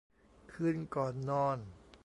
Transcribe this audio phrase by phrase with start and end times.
[0.51, 1.57] คืนก่อนนอน